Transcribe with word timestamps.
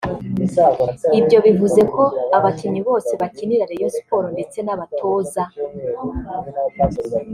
Ibyo 1.19 1.37
bivuze 1.45 1.81
ko 1.93 2.03
abakinnyi 2.37 2.81
bose 2.87 3.11
bakinira 3.21 3.69
Rayon 3.69 3.91
Sports 3.97 4.31
ndetse 4.35 4.57
n’abatoza 4.61 5.43